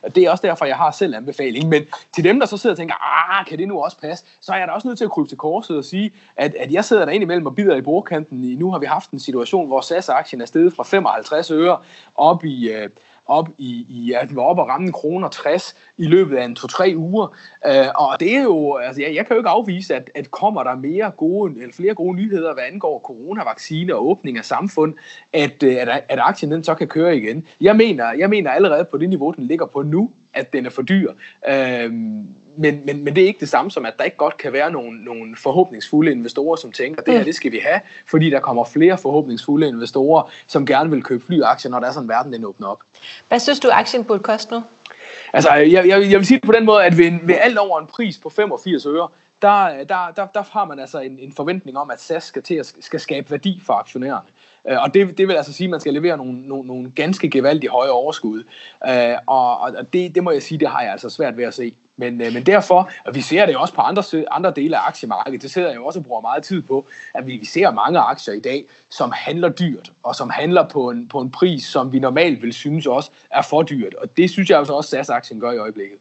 [0.04, 1.70] Og det er også derfor, jeg har selv anbefaling.
[1.70, 1.84] Men
[2.16, 4.26] til dem, der så sidder og tænker, ah, kan det nu også passe?
[4.42, 6.72] Så er jeg da også nødt til at krybe til korset og sige, at, at
[6.72, 8.42] jeg sidder der ind imellem og bider i bordkanten.
[8.42, 11.78] Nu har vi haft en situation, hvor SAS-aktien er steget fra 55 øre
[12.16, 12.90] op i, øh,
[13.32, 16.58] op i, i ja, den var oppe og ramme kroner 60 i løbet af en
[16.60, 17.28] 2-3 uger.
[17.68, 20.64] Øh, og det er jo, altså jeg, jeg kan jo ikke afvise, at, at kommer
[20.64, 24.94] der mere gode, eller flere gode nyheder, hvad angår coronavaccine og åbning af samfund,
[25.34, 27.48] at, øh, at, at aktien den så kan køre igen.
[27.62, 30.70] Jeg mener, jeg mener allerede på det niveau, den ligger på nu, at den er
[30.70, 31.14] for dyr.
[31.48, 31.92] Øh,
[32.58, 34.72] men, men, men det er ikke det samme som, at der ikke godt kan være
[34.72, 38.64] nogle, nogle forhåbningsfulde investorer, som tænker, det her det skal vi have, fordi der kommer
[38.66, 42.46] flere forhåbningsfulde investorer, som gerne vil købe flyaktier, når der er sådan en verden, den
[42.46, 42.82] åbner op.
[43.28, 44.64] Hvad synes du, aktien burde koste nu?
[45.34, 47.80] Altså, jeg, jeg, jeg vil sige det på den måde, at ved, ved alt over
[47.80, 49.08] en pris på 85 øre,
[49.42, 52.56] der, der, der, der har man altså en, en forventning om, at SAS skal, til
[52.56, 54.28] at, skal skabe værdi for aktionærerne.
[54.70, 57.30] Øh, og det, det vil altså sige, at man skal levere nogle, nogle, nogle ganske
[57.30, 58.44] gevaldige høje overskud.
[58.90, 61.54] Øh, og og det, det må jeg sige, det har jeg altså svært ved at
[61.54, 61.76] se.
[61.98, 65.42] Men, øh, men derfor, og vi ser det også på andre, andre dele af aktiemarkedet,
[65.42, 68.00] det sidder jeg jo også og bruger meget tid på, at vi, vi ser mange
[68.00, 71.94] aktier i dag, som handler dyrt, og som handler på en, på en pris, som
[71.94, 73.94] vi normalt vil synes også er for dyrt.
[73.94, 75.98] Og det synes jeg altså også, at SAS-aktien gør i øjeblikket.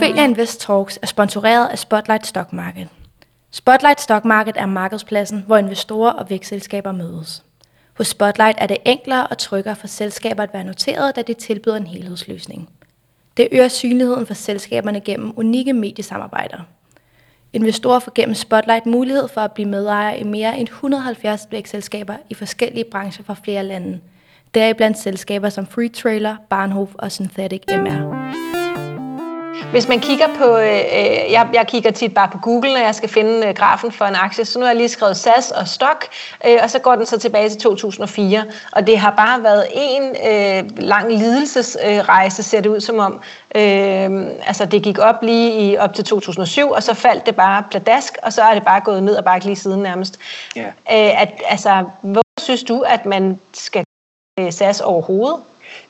[0.00, 2.88] Ophelia Invest Talks er sponsoreret af Spotlight Stock Market.
[3.50, 7.44] Spotlight Stock Market er markedspladsen, hvor investorer og vækstselskaber mødes.
[7.96, 11.76] Hos Spotlight er det enklere og tryggere for selskaber at være noteret, da det tilbyder
[11.76, 12.68] en helhedsløsning.
[13.36, 16.58] Det øger synligheden for selskaberne gennem unikke mediesamarbejder.
[17.52, 22.34] Investorer får gennem Spotlight mulighed for at blive medejer i mere end 170 vækstselskaber i
[22.34, 24.00] forskellige brancher fra flere lande.
[24.54, 28.49] Deriblandt selskaber som Free Trailer, Barnhof og Synthetic MR.
[29.70, 32.94] Hvis man kigger på, øh, øh, jeg, jeg kigger tit bare på Google, når jeg
[32.94, 35.68] skal finde øh, grafen for en aktie, så nu har jeg lige skrevet SAS og
[35.68, 36.06] Stock,
[36.46, 40.02] øh, og så går den så tilbage til 2004, og det har bare været en
[40.02, 43.12] øh, lang lidelsesrejse, øh, ser det ud som om.
[43.54, 47.64] Øh, altså det gik op lige i, op til 2007, og så faldt det bare
[47.70, 50.18] pladask, og så er det bare gået ned og bakke lige siden nærmest.
[50.56, 50.66] Yeah.
[50.66, 53.84] Øh, at, altså, hvor synes du, at man skal
[54.40, 55.36] øh, SAS overhovedet?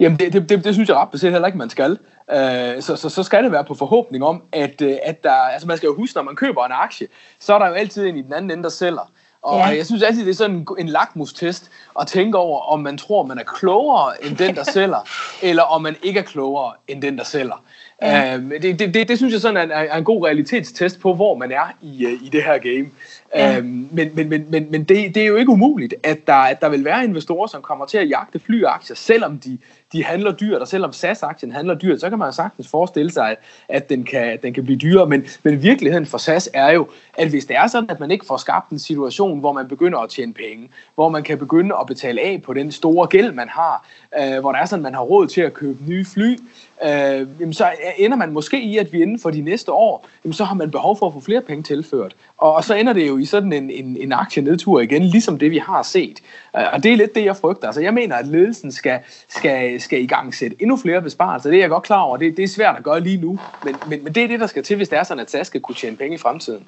[0.00, 1.98] Jamen, det, det, det, det synes jeg ret beset heller ikke, man skal.
[2.32, 5.68] Øh, så, så, så skal det være på forhåbning om, at, øh, at der, altså
[5.68, 7.06] man skal jo huske, når man køber en aktie,
[7.40, 9.10] så er der jo altid en i den anden ende, der sælger.
[9.42, 9.66] Og ja.
[9.66, 13.26] jeg synes altid, det er sådan en, en lakmustest at tænke over, om man tror,
[13.26, 15.08] man er klogere end den, der sælger,
[15.42, 17.64] eller om man ikke er klogere end den, der sælger.
[18.02, 18.36] Ja.
[18.36, 21.34] Øh, det, det, det, det synes jeg sådan er, er en god realitetstest på, hvor
[21.34, 22.90] man er i, øh, i det her game.
[23.34, 23.58] Ja.
[23.58, 26.60] Øhm, men men, men, men, men det, det er jo ikke umuligt, at der, at
[26.60, 29.58] der vil være investorer, som kommer til at jagte flyaktier, selvom de,
[29.92, 33.38] de handler dyrt, og selvom SAS-aktien handler dyrt, så kan man sagtens forestille sig, at,
[33.68, 35.06] at den, kan, den kan blive dyrere.
[35.06, 38.26] Men, men virkeligheden for SAS er jo, at hvis det er sådan, at man ikke
[38.26, 41.86] får skabt en situation, hvor man begynder at tjene penge, hvor man kan begynde at
[41.86, 43.86] betale af på den store gæld, man har,
[44.20, 46.36] øh, hvor der er sådan, at man har råd til at købe nye fly,
[46.84, 50.32] øh, jamen så ender man måske i, at vi inden for de næste år, jamen
[50.32, 52.16] så har man behov for at få flere penge tilført.
[52.38, 55.50] Og, og så ender det jo i sådan en, en, en aktienedtur igen, ligesom det
[55.50, 56.20] vi har set.
[56.56, 57.66] Øh, og det er lidt det, jeg frygter.
[57.66, 61.50] Altså jeg mener, at ledelsen skal, skal, skal i gang sætte endnu flere besparelser.
[61.50, 62.16] Det er jeg godt klar over.
[62.16, 63.38] Det, det er svært at gøre lige nu.
[63.64, 65.46] Men, men, men det er det, der skal til, hvis det er sådan, at SAS
[65.46, 66.66] skal kunne tjene penge i fremtiden.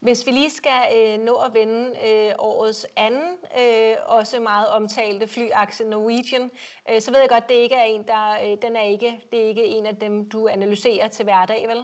[0.00, 5.28] Hvis vi lige skal øh, nå at vende øh, årets anden, øh, også meget omtalte
[5.28, 6.50] flyaktie Norwegian,
[6.90, 9.40] øh, så ved jeg godt, det ikke er en, der, øh, den er ikke, det
[9.40, 11.82] er ikke en af dem, du analyserer til hverdag, vel?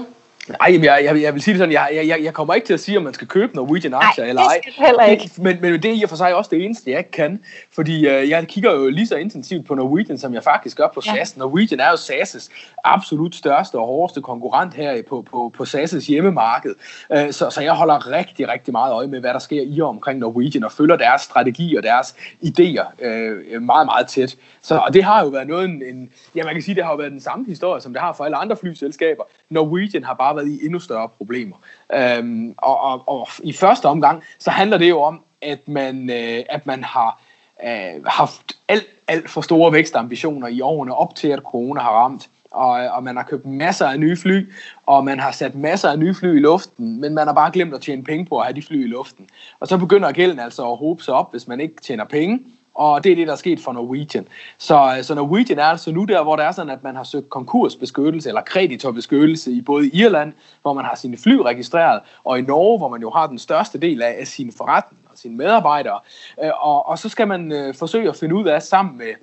[0.48, 2.80] Nej, jeg, jeg, jeg vil sige det sådan, jeg, jeg, jeg kommer ikke til at
[2.80, 4.60] sige, om man skal købe Norwegian aktier eller ej.
[4.64, 5.30] det heller ikke.
[5.38, 7.42] Men, men det er i og for sig også det eneste, jeg ikke kan.
[7.72, 11.00] Fordi øh, jeg kigger jo lige så intensivt på Norwegian, som jeg faktisk gør på
[11.00, 11.14] SAS.
[11.14, 11.24] Ja.
[11.36, 12.50] Norwegian er jo SAS'
[12.84, 16.74] absolut største og hårdeste konkurrent her på, på, på SAS' hjemmemarked.
[17.12, 19.88] Øh, så, så jeg holder rigtig, rigtig meget øje med, hvad der sker i og
[19.88, 24.36] omkring Norwegian, og følger deres strategi og deres idéer øh, meget, meget tæt.
[24.62, 26.90] Så, og det har jo været noget, en, en, ja, man kan sige, det har
[26.90, 29.24] jo været den samme historie, som det har for alle andre flyselskaber.
[29.50, 31.56] Norwegian har bare været i endnu større problemer.
[31.94, 36.44] Øhm, og, og, og i første omgang, så handler det jo om, at man, øh,
[36.48, 37.20] at man har
[37.64, 42.28] øh, haft alt, alt for store vækstambitioner i årene op til, at corona har ramt.
[42.50, 44.52] Og, øh, og man har købt masser af nye fly,
[44.86, 47.74] og man har sat masser af nye fly i luften, men man har bare glemt
[47.74, 49.28] at tjene penge på at have de fly i luften.
[49.60, 52.40] Og så begynder gælden altså at hobe sig op, hvis man ikke tjener penge,
[52.74, 54.28] og det er det, der er sket for Norwegian.
[54.58, 57.04] Så, øh, så Norwegian er altså nu der, hvor det er sådan, at man har
[57.04, 60.32] søgt konkursbeskyttelse eller kreditorbeskyttelse i både Irland,
[60.62, 63.78] hvor man har sine fly registreret, og i Norge, hvor man jo har den største
[63.78, 66.00] del af, af sine forretninger og sine medarbejdere.
[66.44, 69.14] Øh, og, og så skal man øh, forsøge at finde ud af sammen med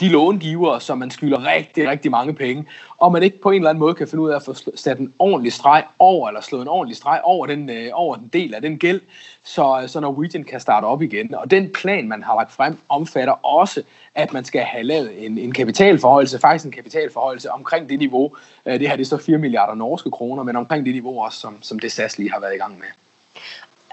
[0.00, 2.66] de långiver, som man skylder rigtig, rigtig mange penge,
[2.98, 4.98] og man ikke på en eller anden måde kan finde ud af at få sat
[4.98, 8.54] en ordentlig streg over, eller slået en ordentlig streg over den, øh, over den del
[8.54, 9.00] af den gæld,
[9.44, 11.34] så, øh, så Norwegian kan starte op igen.
[11.34, 13.82] Og den plan, man har lagt frem, omfatter også,
[14.14, 18.80] at man skal have lavet en, en kapitalforhøjelse, faktisk en kapitalforhøjelse omkring det niveau, øh,
[18.80, 21.62] det her det er så 4 milliarder norske kroner, men omkring det niveau også, som,
[21.62, 23.03] som det SAS lige har været i gang med.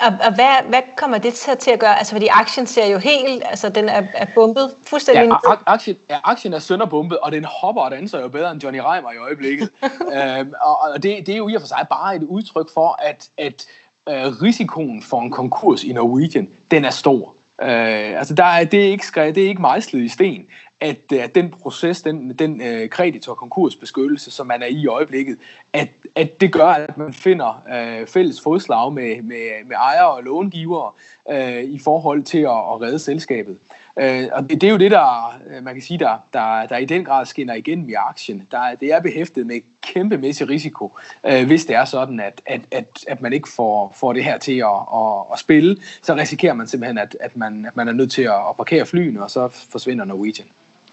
[0.08, 1.98] Og, og hvad, hvad kommer det til, til at gøre?
[1.98, 5.24] Altså, fordi aktien ser jo helt, altså den er, er bumpet fuldstændig.
[5.24, 8.80] Ja, aktien, ja, aktien er sønderbumpet, og den hopper og danser jo bedre end Johnny
[8.80, 9.70] Reimer i øjeblikket.
[10.16, 13.00] øhm, og og det, det er jo i og for sig bare et udtryk for,
[13.02, 13.66] at, at
[14.10, 17.36] øh, risikoen for en konkurs i Norwegian, den er stor.
[17.62, 20.46] Øh, altså der er, det, er ikke det er ikke mejslet i sten,
[20.82, 24.88] at, øh, at den proces, den, den øh, kreditor konkursbeskyttelse, som man er i i
[24.88, 25.38] øjeblikket,
[25.74, 30.24] at, at det gør, at man finder øh, fælles fodslag med, med, med ejere og
[30.24, 30.92] långivere
[31.30, 33.58] øh, i forhold til at, at redde selskabet.
[34.00, 36.78] Øh, og det, det er jo det, der øh, man kan sige, der, der, der
[36.78, 38.48] i den grad skinner igennem i aktien.
[38.52, 40.92] Der, det er behæftet med kæmpemæssig risiko,
[41.24, 44.38] øh, hvis det er sådan, at, at, at, at man ikke får, får det her
[44.38, 45.78] til at, at, at spille.
[46.02, 48.86] Så risikerer man simpelthen, at, at, man, at man er nødt til at, at parkere
[48.86, 50.48] flyene, og så forsvinder Norwegian.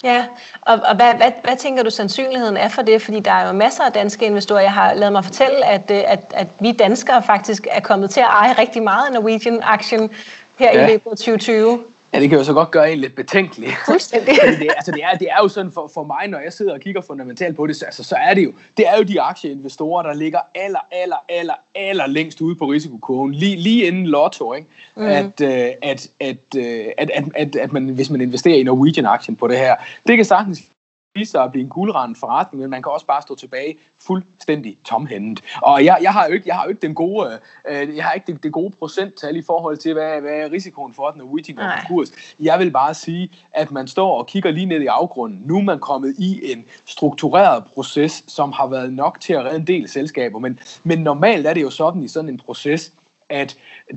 [0.04, 0.26] Ja,
[0.60, 3.02] og, og hvad, hvad, hvad tænker du sandsynligheden er for det?
[3.02, 4.60] Fordi der er jo masser af danske investorer.
[4.60, 8.20] Jeg har lavet mig fortælle, at, øh, at, at vi danskere faktisk er kommet til
[8.20, 10.10] at eje rigtig meget af Norwegian-aktien
[10.58, 10.86] her ja.
[10.86, 11.84] i løbet af 2020.
[12.12, 13.68] Ja, det kan jo så godt gøre en lidt betænkelig.
[13.86, 14.34] Fuldstændig.
[14.60, 16.80] det, altså, det, er, det er jo sådan for, for mig, når jeg sidder og
[16.80, 20.14] kigger fundamentalt på det, altså, så er det jo, det er jo de aktieinvestorer, der
[20.14, 24.68] ligger aller, aller, aller, aller længst ude på risikokurven, lige, lige inden lotto, ikke?
[24.96, 25.02] Mm.
[25.02, 29.36] At, øh, at, at, øh, at, at, at, at man, hvis man investerer i Norwegian-aktien
[29.36, 30.62] på det her, det kan sagtens
[31.18, 34.78] vise sig at blive en guldrende forretning, men man kan også bare stå tilbage fuldstændig
[34.84, 35.44] tomhændet.
[35.62, 38.12] Og jeg, jeg, har jo ikke, jeg har jo ikke den gode, øh, jeg har
[38.12, 41.56] ikke det, det gode procenttal i forhold til, hvad, hvad er risikoen for, at Norwegian
[41.56, 42.08] går konkurs.
[42.40, 45.42] Jeg vil bare sige, at man står og kigger lige ned i afgrunden.
[45.44, 49.56] Nu er man kommet i en struktureret proces, som har været nok til at redde
[49.56, 52.92] en del selskaber, men, men normalt er det jo sådan i sådan en proces,
[53.28, 53.56] at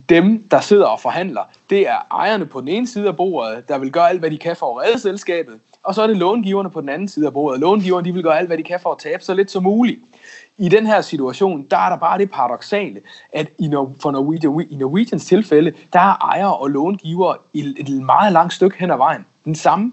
[0.10, 3.78] dem, der sidder og forhandler, det er ejerne på den ene side af bordet, der
[3.78, 6.70] vil gøre alt, hvad de kan for at redde selskabet, og så er det långiverne
[6.70, 7.60] på den anden side af bordet.
[7.60, 10.00] Långiverne de vil gøre alt, hvad de kan for at tabe så lidt som muligt.
[10.58, 13.02] I den her situation, der er der bare det paradoxale,
[13.34, 13.70] at i,
[14.02, 18.78] for Norwegian, i Norwegians tilfælde, der er ejere og långiver et, et meget langt stykke
[18.80, 19.26] hen ad vejen.
[19.46, 19.92] Den samme.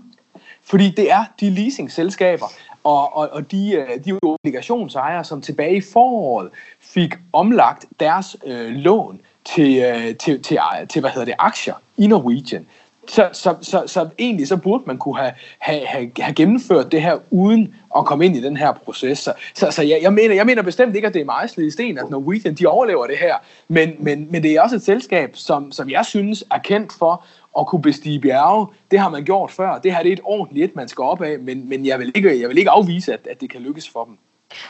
[0.62, 2.46] Fordi det er de leasingselskaber,
[2.84, 8.70] og, og, og de, øh, de obligationsejere, som tilbage i foråret fik omlagt deres øh,
[8.70, 12.66] lån til, øh, til, til, til, hvad hedder det, aktier i Norwegian.
[13.08, 17.02] Så, så, så, så egentlig så burde man kunne have, have, have, have gennemført det
[17.02, 19.18] her uden at komme ind i den her proces.
[19.18, 21.70] Så, så, så jeg, jeg, mener, jeg mener bestemt ikke, at det er meget i
[21.70, 23.34] sten, at Norwegian de overlever det her.
[23.68, 27.24] Men, men, men det er også et selskab, som, som jeg synes er kendt for
[27.58, 28.66] at kunne bestige bjerge.
[28.90, 29.78] Det har man gjort før.
[29.78, 32.12] Det her det er et ordentligt et, man skal op af, men, men jeg, vil
[32.14, 34.18] ikke, jeg vil ikke afvise, at, at det kan lykkes for dem.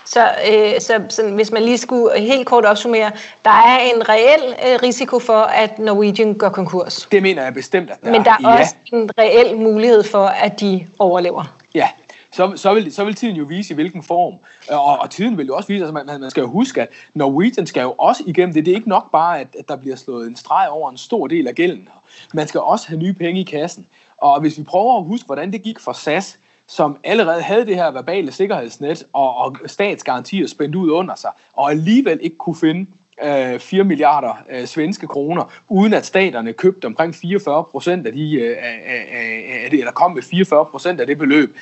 [0.05, 0.21] Så,
[0.53, 3.11] øh, så så hvis man lige skulle helt kort opsummere,
[3.45, 7.09] der er en reel øh, risiko for, at Norwegian går konkurs.
[7.13, 8.61] Det mener jeg bestemt, at der Men der er ja.
[8.61, 11.57] også en reel mulighed for, at de overlever.
[11.75, 11.89] Ja,
[12.33, 14.35] så, så, vil, så vil tiden jo vise i hvilken form.
[14.71, 16.89] Og, og tiden vil jo også vise, at altså man, man skal jo huske, at
[17.15, 18.65] Norwegian skal jo også igennem det.
[18.65, 21.27] Det er ikke nok bare, at, at der bliver slået en streg over en stor
[21.27, 21.89] del af gælden.
[22.35, 23.87] Man skal også have nye penge i kassen.
[24.17, 26.39] Og hvis vi prøver at huske, hvordan det gik for SAS,
[26.69, 31.71] som allerede havde det her verbale sikkerhedsnet og, og statsgarantier spændt ud under sig, og
[31.71, 32.87] alligevel ikke kunne finde
[33.25, 38.35] øh, 4 milliarder øh, svenske kroner, uden at staterne købte omkring 44 procent af de,
[38.35, 41.57] øh, øh, øh, af det, eller kom med 44 procent af det beløb.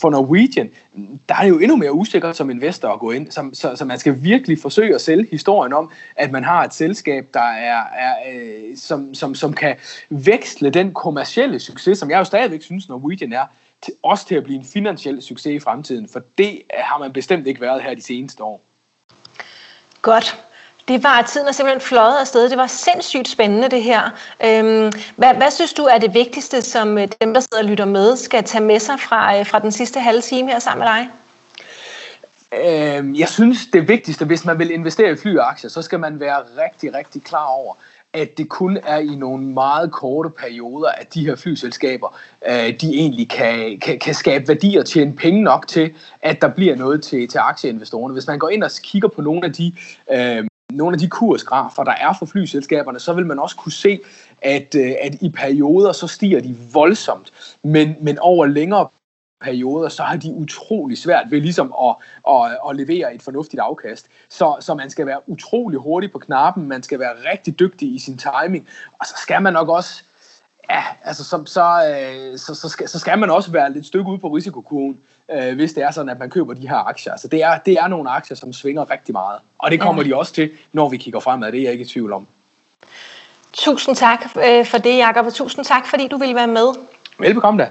[0.00, 0.70] For Norwegian,
[1.28, 3.84] der er det jo endnu mere usikkert som investor at gå ind, så, så, så
[3.84, 7.82] man skal virkelig forsøge at sælge historien om, at man har et selskab, der er,
[7.96, 9.76] er øh, som, som, som kan
[10.10, 13.44] veksle den kommercielle succes, som jeg jo stadigvæk synes Norwegian er,
[13.82, 17.46] til, også til at blive en finansiel succes i fremtiden, for det har man bestemt
[17.46, 18.60] ikke været her de seneste år.
[20.02, 20.44] Godt.
[20.88, 22.50] Det var, tiden er simpelthen fløjet afsted.
[22.50, 24.02] Det var sindssygt spændende, det her.
[24.44, 27.84] Øhm, hvad, hvad synes du er det vigtigste, som øh, dem, der sidder og lytter
[27.84, 30.92] med, skal tage med sig fra, øh, fra den sidste halve time her sammen med
[30.92, 31.08] dig?
[32.64, 36.38] Øhm, jeg synes, det vigtigste, hvis man vil investere i flyaktier, så skal man være
[36.64, 37.74] rigtig, rigtig klar over,
[38.14, 42.94] at det kun er i nogle meget korte perioder, at de her flyselskaber, øh, de
[42.94, 47.02] egentlig kan, kan, kan skabe værdier og tjene penge nok til, at der bliver noget
[47.02, 48.12] til, til aktieinvestorerne.
[48.12, 49.74] Hvis man går ind og kigger på nogle af de
[50.12, 54.00] øh, nogle af de kursgrafer, der er for flyselskaberne, så vil man også kunne se,
[54.42, 58.88] at, øh, at i perioder, så stiger de voldsomt, men, men over længere
[59.42, 61.94] perioder, så har de utrolig svært ved ligesom at,
[62.28, 64.06] at, at levere et fornuftigt afkast.
[64.28, 67.98] Så, så man skal være utrolig hurtig på knappen, man skal være rigtig dygtig i
[67.98, 68.68] sin timing,
[69.00, 70.02] og så skal man nok også,
[70.70, 74.10] ja, altså så, så, øh, så, så, skal, så skal man også være lidt stykke
[74.10, 74.98] ude på risikokurven,
[75.30, 77.12] øh, hvis det er sådan, at man køber de her aktier.
[77.12, 80.08] Altså det er, det er nogle aktier, som svinger rigtig meget, og det kommer ja.
[80.08, 82.26] de også til, når vi kigger fremad, det er jeg ikke i tvivl om.
[83.52, 86.66] Tusind tak øh, for det, Jacob, og tusind tak, fordi du ville være med.
[87.18, 87.68] Velbekomme da.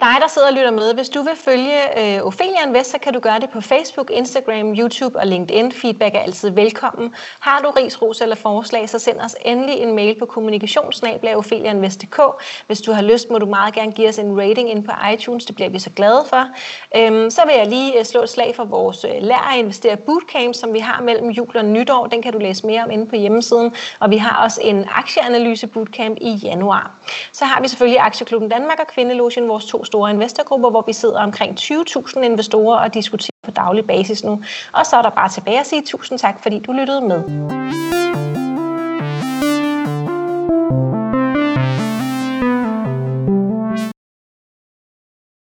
[0.00, 3.12] Dig, der sidder og lytter med, hvis du vil følge øh, Ophelia Invest, så kan
[3.12, 5.72] du gøre det på Facebook, Instagram, YouTube og LinkedIn.
[5.72, 7.14] Feedback er altid velkommen.
[7.40, 12.20] Har du ris, ros eller forslag, så send os endelig en mail på kommunikationsnabla.opheliainvest.dk.
[12.66, 15.44] Hvis du har lyst, må du meget gerne give os en rating ind på iTunes.
[15.44, 16.48] Det bliver vi så glade for.
[16.96, 19.96] Øhm, så vil jeg lige øh, slå et slag for vores øh, Lær at investere
[19.96, 22.06] bootcamp, som vi har mellem jul og nytår.
[22.06, 23.74] Den kan du læse mere om inde på hjemmesiden.
[24.00, 26.90] Og vi har også en aktieanalyse bootcamp i januar.
[27.32, 31.20] Så har vi selvfølgelig Aktieklubben Danmark og Kvindelogen, vores to store investorgrupper, hvor vi sidder
[31.20, 34.42] omkring 20.000 investorer og diskuterer på daglig basis nu.
[34.72, 38.25] Og så er der bare tilbage at sige tusind tak, fordi du lyttede med.